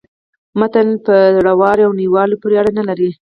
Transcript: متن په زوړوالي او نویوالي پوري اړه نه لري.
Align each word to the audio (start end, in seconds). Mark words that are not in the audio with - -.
متن 0.59 0.87
په 1.05 1.15
زوړوالي 1.35 1.81
او 1.87 1.91
نویوالي 1.99 2.35
پوري 2.41 2.55
اړه 2.61 2.71
نه 2.79 2.83
لري. 2.89 3.09